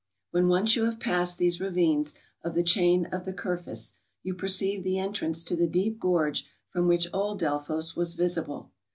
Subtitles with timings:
[0.31, 3.93] When once you have passed these ravines of the chain of the Kirphis
[4.23, 8.71] you perceive the entrance to the deep gorge from which old Delphos was visible.